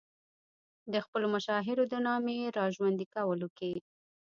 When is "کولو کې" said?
3.15-3.73